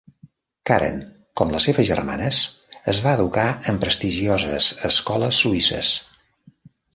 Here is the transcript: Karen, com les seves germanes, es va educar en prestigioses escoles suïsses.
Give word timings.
Karen, 0.67 0.95
com 1.41 1.51
les 1.55 1.67
seves 1.69 1.85
germanes, 1.89 2.39
es 2.93 3.01
va 3.09 3.13
educar 3.19 3.45
en 3.73 3.77
prestigioses 3.85 4.71
escoles 4.91 5.43
suïsses. 5.47 5.93